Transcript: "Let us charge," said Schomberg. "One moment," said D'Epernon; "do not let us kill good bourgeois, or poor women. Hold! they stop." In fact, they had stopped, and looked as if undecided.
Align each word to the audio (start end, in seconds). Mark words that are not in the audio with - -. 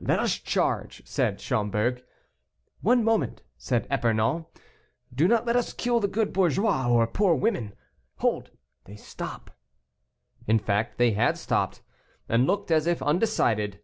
"Let 0.00 0.18
us 0.18 0.40
charge," 0.40 1.02
said 1.06 1.40
Schomberg. 1.40 2.02
"One 2.80 3.04
moment," 3.04 3.42
said 3.56 3.86
D'Epernon; 3.88 4.46
"do 5.14 5.28
not 5.28 5.46
let 5.46 5.54
us 5.54 5.72
kill 5.72 6.00
good 6.00 6.32
bourgeois, 6.32 6.88
or 6.88 7.06
poor 7.06 7.36
women. 7.36 7.72
Hold! 8.16 8.50
they 8.86 8.96
stop." 8.96 9.56
In 10.48 10.58
fact, 10.58 10.98
they 10.98 11.12
had 11.12 11.38
stopped, 11.38 11.82
and 12.28 12.48
looked 12.48 12.72
as 12.72 12.88
if 12.88 13.00
undecided. 13.00 13.78